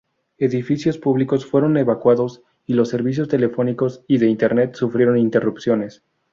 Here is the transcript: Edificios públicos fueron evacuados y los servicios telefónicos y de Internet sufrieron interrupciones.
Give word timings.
Edificios 0.39 0.97
públicos 0.97 1.45
fueron 1.45 1.77
evacuados 1.77 2.41
y 2.65 2.73
los 2.73 2.89
servicios 2.89 3.27
telefónicos 3.27 4.03
y 4.07 4.17
de 4.17 4.29
Internet 4.29 4.73
sufrieron 4.73 5.15
interrupciones. 5.15 6.01